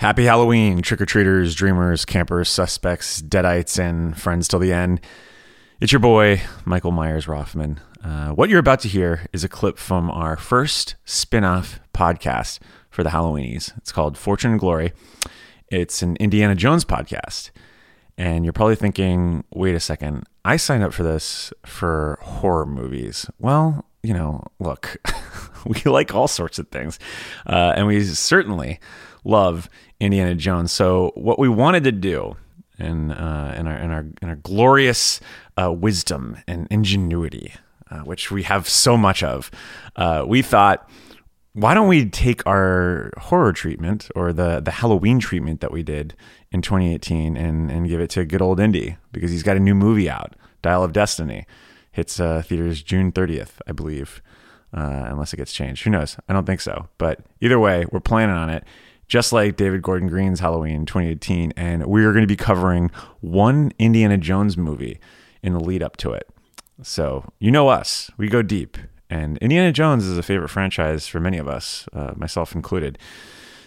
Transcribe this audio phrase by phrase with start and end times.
[0.00, 4.98] Happy Halloween, trick or treaters, dreamers, campers, suspects, deadites, and friends till the end.
[5.78, 7.80] It's your boy, Michael Myers Rothman.
[8.02, 12.60] Uh, what you're about to hear is a clip from our first spin off podcast
[12.88, 13.76] for the Halloweenies.
[13.76, 14.94] It's called Fortune and Glory.
[15.68, 17.50] It's an Indiana Jones podcast.
[18.16, 23.30] And you're probably thinking, wait a second, I signed up for this for horror movies.
[23.38, 24.96] Well, you know, look,
[25.66, 26.98] we like all sorts of things.
[27.46, 28.80] Uh, and we certainly
[29.24, 29.68] love
[29.98, 30.72] Indiana Jones.
[30.72, 32.36] So what we wanted to do
[32.80, 35.20] in uh, in our in our in our glorious
[35.60, 37.52] uh, wisdom and ingenuity,
[37.90, 39.50] uh, which we have so much of,
[39.96, 40.88] uh, we thought,
[41.52, 46.14] why don't we take our horror treatment or the the Halloween treatment that we did
[46.50, 49.74] in 2018 and and give it to good old Indy because he's got a new
[49.74, 51.46] movie out, Dial of Destiny,
[51.92, 54.22] hits uh, theaters June 30th, I believe.
[54.72, 55.82] Uh, unless it gets changed.
[55.82, 56.16] Who knows?
[56.28, 56.88] I don't think so.
[56.96, 58.62] But either way, we're planning on it
[59.10, 61.52] just like David Gordon Green's Halloween 2018.
[61.56, 65.00] And we are going to be covering one Indiana Jones movie
[65.42, 66.28] in the lead up to it.
[66.82, 68.78] So, you know us, we go deep.
[69.10, 72.98] And Indiana Jones is a favorite franchise for many of us, uh, myself included.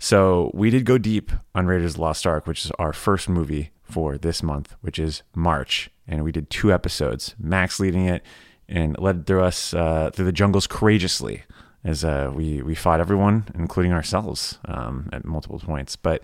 [0.00, 3.28] So, we did go deep on Raiders of the Lost Ark, which is our first
[3.28, 5.88] movie for this month, which is March.
[6.08, 8.24] And we did two episodes, Max leading it
[8.68, 11.44] and led through us uh, through the jungles courageously
[11.84, 15.96] as uh, we we fought everyone, including ourselves, um, at multiple points.
[15.96, 16.22] But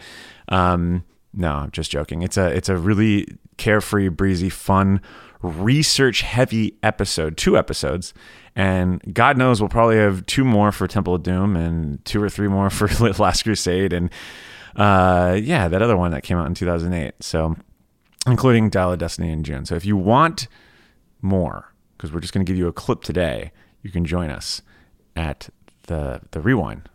[0.49, 2.23] um, no, I'm just joking.
[2.23, 5.01] It's a it's a really carefree, breezy, fun,
[5.43, 7.37] research heavy episode.
[7.37, 8.15] Two episodes,
[8.57, 12.29] and God knows we'll probably have two more for Temple of Doom and two or
[12.29, 14.11] three more for Last Crusade, and
[14.77, 17.23] uh, yeah, that other one that came out in 2008.
[17.23, 17.57] So,
[18.27, 19.65] including Dial of Destiny in June.
[19.65, 20.49] So if you want
[21.23, 23.53] more, because we're just going to give you a clip today,
[23.83, 24.63] you can join us
[25.17, 25.49] at
[25.85, 26.89] the the rewind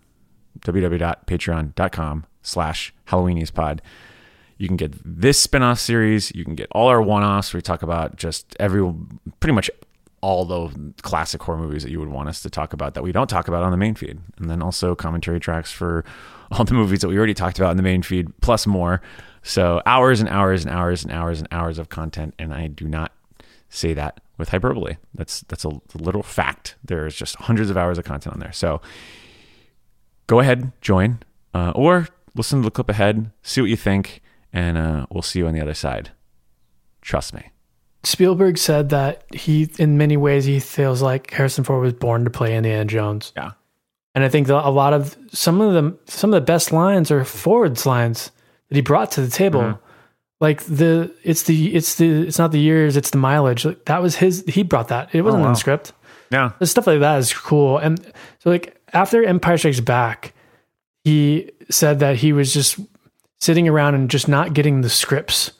[0.62, 3.80] www.patreon.com slash halloweeniespod
[4.60, 6.36] you can get this spin-off series.
[6.36, 7.54] You can get all our one-offs.
[7.54, 8.94] We talk about just every
[9.40, 9.72] pretty much
[10.22, 13.14] all the classic horror movies that you would want us to talk about that we
[13.14, 14.20] don't talk about on the main feed.
[14.38, 16.04] And then also commentary tracks for
[16.52, 19.02] all the movies that we already talked about in the main feed plus more.
[19.44, 22.86] So hours and hours and hours and hours and hours of content and i do
[22.86, 23.14] not
[23.70, 24.98] say that with hyperbole.
[25.14, 26.76] That's that's a literal fact.
[26.84, 28.52] There's just hundreds of hours of content on there.
[28.52, 28.82] So
[30.28, 31.20] go ahead, join,
[31.54, 34.22] uh, or listen to the clip ahead, see what you think,
[34.52, 36.12] and uh, we'll see you on the other side.
[37.02, 37.50] Trust me.
[38.04, 42.30] Spielberg said that he, in many ways, he feels like Harrison Ford was born to
[42.30, 43.34] play Indiana Jones.
[43.36, 43.52] Yeah,
[44.16, 47.26] and I think a lot of some of the some of the best lines are
[47.26, 48.32] Ford's lines
[48.70, 49.62] that he brought to the table.
[49.62, 49.86] Mm-hmm
[50.40, 53.66] like the it's the it's the it's not the years it's the mileage.
[53.66, 55.14] Like that was his he brought that.
[55.14, 55.50] It wasn't oh, wow.
[55.50, 55.94] in the script.
[56.32, 56.52] Yeah.
[56.60, 57.78] The stuff like that is cool.
[57.78, 58.00] And
[58.40, 60.34] so like after empire strikes back
[61.04, 62.80] he said that he was just
[63.40, 65.52] sitting around and just not getting the scripts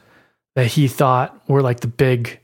[0.56, 2.40] that he thought were like the big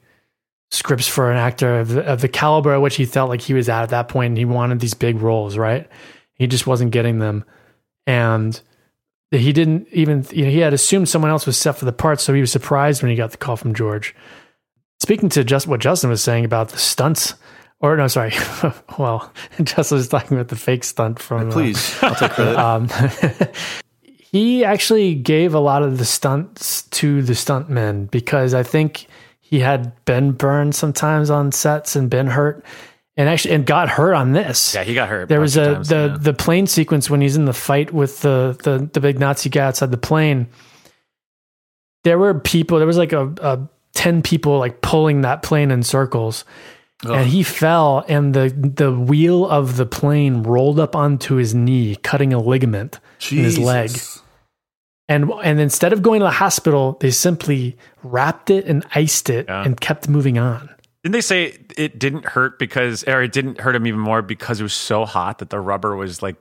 [0.71, 3.53] scripts for an actor of the, of the caliber at which he felt like he
[3.53, 5.87] was at at that point and he wanted these big roles right?
[6.33, 7.45] He just wasn't getting them.
[8.05, 8.59] And
[9.31, 12.19] he didn't even you know he had assumed someone else was set for the part,
[12.19, 14.15] so he was surprised when he got the call from George.
[15.01, 17.35] Speaking to just what Justin was saying about the stunts,
[17.79, 18.33] or no, sorry,
[18.97, 19.31] well,
[19.63, 21.49] Justin was talking about the fake stunt from.
[21.49, 22.57] Uh, Please, uh, I'll take credit.
[22.59, 22.89] Um,
[24.35, 29.07] he actually gave a lot of the stunts to the stuntmen because I think
[29.39, 32.65] he had been burned sometimes on sets and been hurt
[33.17, 34.73] and actually and got hurt on this.
[34.75, 35.29] Yeah, he got hurt.
[35.29, 36.17] There was a times, the yeah.
[36.19, 39.65] the plane sequence when he's in the fight with the the the big Nazi guy
[39.65, 40.47] outside the plane.
[42.03, 42.77] There were people.
[42.77, 46.45] There was like a, a ten people like pulling that plane in circles.
[47.03, 51.97] And he fell, and the the wheel of the plane rolled up onto his knee,
[51.97, 53.37] cutting a ligament Jesus.
[53.37, 53.91] in his leg.
[55.07, 59.45] And and instead of going to the hospital, they simply wrapped it and iced it
[59.47, 59.63] yeah.
[59.63, 60.69] and kept moving on.
[61.05, 64.59] Didn't they say it didn't hurt because, or it didn't hurt him even more because
[64.59, 66.35] it was so hot that the rubber was like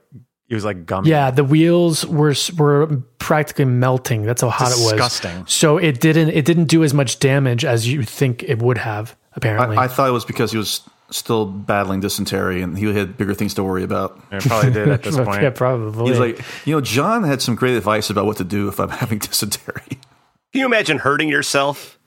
[0.49, 1.11] it was like gummy.
[1.11, 2.87] Yeah, the wheels were were
[3.19, 4.23] practically melting.
[4.23, 4.89] That's how hot Disgusting.
[4.97, 5.11] it was.
[5.11, 5.45] Disgusting.
[5.45, 9.15] So it didn't it didn't do as much damage as you think it would have.
[9.33, 13.17] Apparently, I, I thought it was because he was still battling dysentery and he had
[13.17, 14.19] bigger things to worry about.
[14.31, 15.43] It probably did at this point.
[15.43, 16.09] yeah, probably.
[16.09, 18.89] He's like, you know, John had some great advice about what to do if I'm
[18.89, 19.83] having dysentery.
[19.89, 21.99] Can you imagine hurting yourself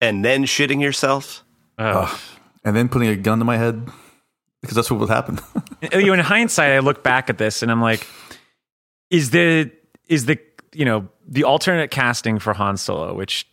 [0.00, 1.44] and then shitting yourself?
[1.78, 2.20] Oh.
[2.64, 3.88] and then putting a gun to my head
[4.60, 5.38] because that's what would happen.
[5.92, 8.06] you know, in hindsight, I look back at this and I'm like,
[9.10, 9.70] is the
[10.08, 10.38] is the
[10.72, 13.46] you know the alternate casting for Han Solo, which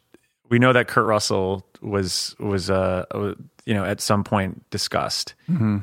[0.49, 3.05] we know that Kurt Russell was was uh
[3.65, 5.33] you know at some point discussed.
[5.49, 5.79] Mm-hmm.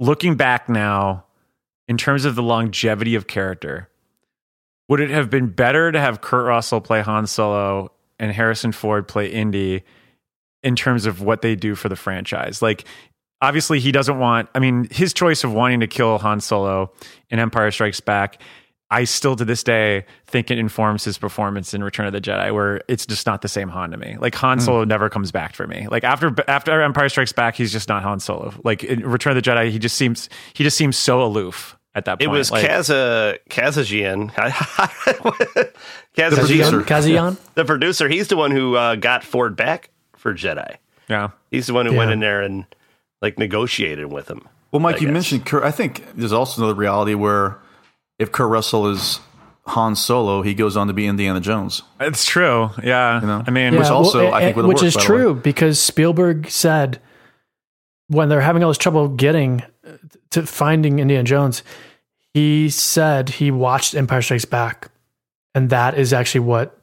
[0.00, 1.24] Looking back now,
[1.86, 3.88] in terms of the longevity of character,
[4.88, 9.06] would it have been better to have Kurt Russell play Han Solo and Harrison Ford
[9.06, 9.82] play Indy
[10.64, 12.62] in terms of what they do for the franchise?
[12.62, 12.84] Like,
[13.40, 16.92] obviously, he doesn't want, I mean, his choice of wanting to kill Han Solo
[17.30, 18.40] in Empire Strikes Back.
[18.90, 22.52] I still to this day think it informs his performance in Return of the Jedi,
[22.54, 24.16] where it's just not the same Han to me.
[24.20, 25.88] Like Han Solo never comes back for me.
[25.90, 28.52] Like after after Empire Strikes Back, he's just not Han Solo.
[28.62, 32.04] Like in Return of the Jedi, he just seems he just seems so aloof at
[32.04, 32.22] that point.
[32.22, 34.32] It was like, Kaza Kazanjian.
[36.14, 36.82] producer.
[36.82, 37.36] Kazanjian, Kazian?
[37.54, 38.08] the producer.
[38.08, 39.90] He's the one who uh, got Ford back
[40.24, 40.76] for Jedi.
[41.06, 41.28] yeah.
[41.50, 42.64] He's the one who went in there and
[43.20, 44.48] like negotiated with him.
[44.72, 45.12] Well, Mike, I you guess.
[45.12, 45.62] mentioned Kurt.
[45.62, 47.58] I think there's also another reality where
[48.18, 49.20] if Kurt Russell is
[49.66, 51.82] Han Solo, he goes on to be Indiana Jones.
[52.00, 52.70] It's true.
[52.82, 53.20] Yeah.
[53.22, 53.44] know?
[53.46, 55.18] I mean, Which also, well, I think, would've which worked, is by the way.
[55.18, 57.00] true because Spielberg said
[58.08, 59.98] when they're having all this trouble getting uh,
[60.30, 61.62] to finding Indiana Jones,
[62.32, 64.90] he said he watched Empire Strikes Back,
[65.54, 66.78] and that is actually what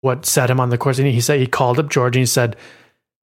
[0.00, 0.98] what set him on the course.
[0.98, 2.56] And he said he called up George and he said,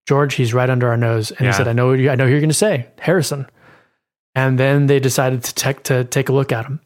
[0.07, 1.47] "George, he's right under our nose." And Yeah.
[1.47, 3.47] he said, "I know, you, I know you're going to say, Harrison."
[4.35, 6.81] And then they decided to take to take a look at him.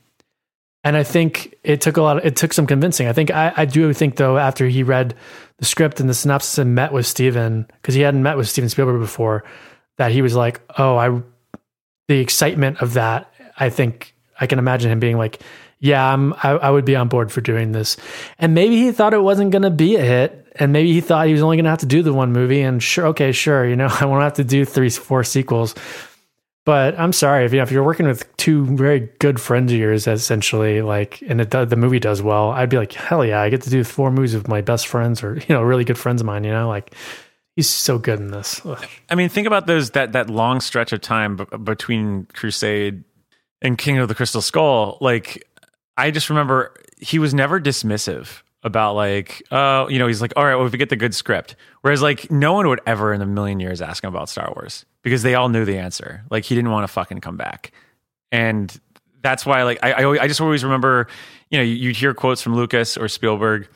[0.83, 2.17] And I think it took a lot.
[2.17, 3.07] Of, it took some convincing.
[3.07, 5.15] I think I, I do think though after he read
[5.57, 8.69] the script and the synopsis and met with Steven because he hadn't met with Steven
[8.69, 9.43] Spielberg before,
[9.97, 11.21] that he was like, oh, I,
[12.07, 13.29] the excitement of that.
[13.57, 15.41] I think I can imagine him being like,
[15.79, 17.97] yeah, I'm, I, I would be on board for doing this.
[18.37, 21.27] And maybe he thought it wasn't going to be a hit, and maybe he thought
[21.27, 22.61] he was only going to have to do the one movie.
[22.61, 25.75] And sure, okay, sure, you know, I won't have to do three, four sequels.
[26.65, 29.79] But I'm sorry if you know, if you're working with two very good friends of
[29.79, 33.49] yours, essentially, like, and it, the movie does well, I'd be like, hell yeah, I
[33.49, 36.21] get to do four movies with my best friends or you know, really good friends
[36.21, 36.43] of mine.
[36.43, 36.93] You know, like
[37.55, 38.61] he's so good in this.
[38.65, 38.85] Ugh.
[39.09, 43.03] I mean, think about those that that long stretch of time b- between Crusade
[43.61, 44.97] and King of the Crystal Skull.
[45.01, 45.47] Like,
[45.99, 50.45] I just remember he was never dismissive about like, oh, you know, he's like, all
[50.45, 51.55] right, well, if we get the good script.
[51.81, 54.85] Whereas like, no one would ever in a million years ask him about Star Wars
[55.01, 56.23] because they all knew the answer.
[56.29, 57.71] Like, he didn't want to fucking come back,
[58.31, 58.75] and
[59.21, 61.07] that's why like I I, I just always remember,
[61.49, 63.67] you know, you'd hear quotes from Lucas or Spielberg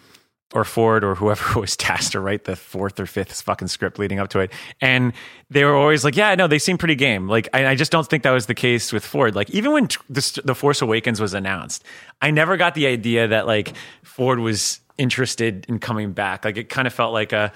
[0.53, 4.19] or Ford or whoever was tasked to write the fourth or fifth fucking script leading
[4.19, 4.51] up to it.
[4.81, 5.13] And
[5.49, 7.27] they were always like, yeah, no, they seem pretty game.
[7.27, 9.35] Like, I, I just don't think that was the case with Ford.
[9.35, 11.83] Like, even when the, the Force Awakens was announced,
[12.21, 13.73] I never got the idea that like
[14.03, 16.45] Ford was interested in coming back.
[16.45, 17.51] Like, it kind of felt like a,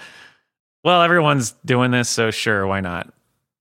[0.84, 3.12] well, everyone's doing this, so sure, why not?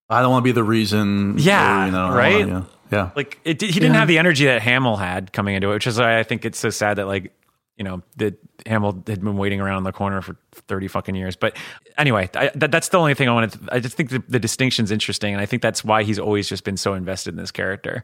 [0.10, 1.36] I don't want to be the reason.
[1.38, 2.48] Yeah, or, you know, right?
[2.48, 2.98] wanna- yeah.
[2.98, 3.12] yeah.
[3.16, 6.00] Like, it, he didn't have the energy that Hamill had coming into it, which is
[6.00, 7.34] why I think it's so sad that like,
[7.78, 11.36] you know, that Hamill had been waiting around the corner for 30 fucking years.
[11.36, 11.56] But
[11.98, 14.40] anyway, I, that, that's the only thing I wanted to, I just think the, the
[14.40, 15.34] distinction's interesting.
[15.34, 18.04] And I think that's why he's always just been so invested in this character.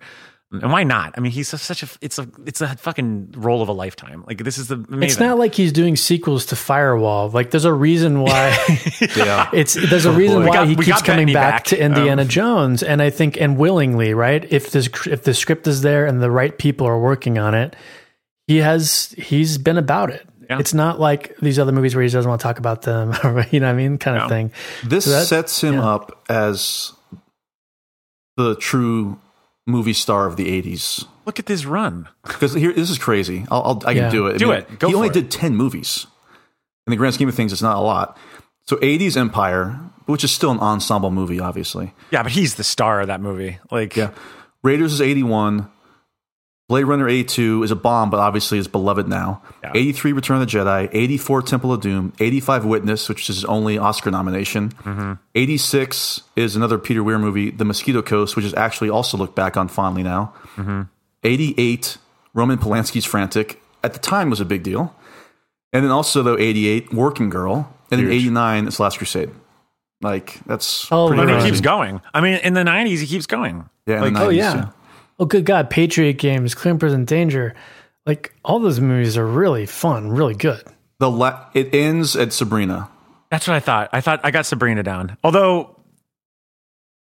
[0.52, 1.16] And why not?
[1.18, 4.24] I mean, he's such a, it's a, it's a fucking role of a lifetime.
[4.28, 5.02] Like this is the amazing.
[5.04, 7.30] It's not like he's doing sequels to Firewall.
[7.30, 8.50] Like there's a reason why
[9.16, 9.50] yeah.
[9.52, 11.64] it's there's a reason We why got- he keeps coming back, back.
[11.66, 14.46] to Indiana Um, Jones, and I think and willingly, right?
[14.54, 17.76] If this if the script is there and the right people are working on it,
[18.48, 20.28] he has he's been about it.
[20.50, 20.60] Yeah.
[20.60, 23.14] It's not like these other movies where he doesn't want to talk about them,
[23.52, 24.30] you know what I mean, kind of No.
[24.30, 24.52] thing.
[24.84, 25.88] This So that- sets him yeah.
[25.88, 26.92] up as
[28.38, 29.20] the true
[29.66, 31.06] movie star of the 80s.
[31.26, 32.10] Look at this run.
[32.24, 33.46] Because here, this is crazy.
[33.50, 34.02] I'll, I'll, I Yeah.
[34.04, 34.36] can do it.
[34.36, 34.80] I Do it.
[34.80, 35.14] Go he for only it.
[35.14, 36.06] did 10 movies.
[36.86, 38.18] In the grand scheme of things, it's not a lot.
[38.68, 41.94] So 80s Empire, which is still an ensemble movie, obviously.
[42.12, 43.60] Yeah, but he's the star of that movie.
[43.72, 44.12] Like, Yeah.
[44.64, 45.70] Raiders is 81.
[46.74, 49.44] Blade Runner 82 is a bomb, but obviously is beloved now.
[49.64, 49.74] Yeah.
[49.76, 50.90] 83 Return of the Jedi.
[50.92, 52.14] 84 Temple of Doom.
[52.20, 54.70] 85 Witness, which is his only Oscar nomination.
[54.70, 55.14] Mm-hmm.
[55.36, 59.56] 86 is another Peter Weir movie, The Mosquito Coast, which is actually also looked back
[59.56, 60.34] on fondly now.
[60.56, 60.82] Mm-hmm.
[61.24, 61.98] 88
[62.34, 63.62] Roman Polanski's Frantic.
[63.84, 64.96] At the time was a big deal.
[65.74, 67.72] And then also, though, 88 Working Girl.
[67.92, 69.30] And then 89 it's Last Crusade.
[70.02, 71.44] Like, that's Oh, pretty Right.
[71.44, 72.02] he keeps going.
[72.16, 73.70] I mean, in the 90s, he keeps going.
[73.86, 74.70] Yeah, in Like, the oh 90s, yeah.
[75.20, 77.54] Oh good God, Patriot Games, Clear and Present Danger,
[78.06, 80.62] like all those movies are really fun, really good.
[81.00, 82.90] The la- it ends at Sabrina.
[83.30, 83.90] That's what I thought.
[83.94, 85.18] I thought I got Sabrina down.
[85.24, 85.80] Although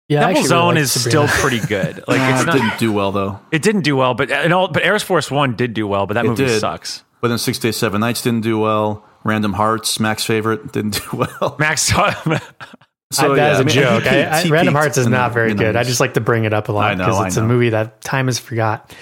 [0.09, 1.27] Yeah, I Devil actually really Zone is Sabrina.
[1.27, 2.03] still pretty good.
[2.07, 3.39] Like it's it not, didn't do well though.
[3.51, 6.13] it didn't do well, but and all, but Air Force One did do well, but
[6.15, 6.59] that movie did.
[6.59, 7.03] sucks.
[7.21, 9.03] But then Six Days, Seven Nights didn't do well.
[9.23, 11.55] Random Hearts, Mac's favorite, didn't do well.
[11.59, 11.91] Max,
[13.11, 14.07] So, I, that yeah, is I a mean, joke.
[14.07, 15.75] I, I, Random Hearts is not very good.
[15.77, 18.25] I just like to bring it up a lot because it's a movie that time
[18.27, 18.93] has forgot.